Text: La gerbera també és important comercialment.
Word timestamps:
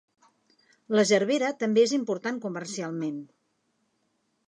La 0.99 1.03
gerbera 1.09 1.53
també 1.65 1.85
és 1.89 1.95
important 1.99 2.43
comercialment. 2.49 3.25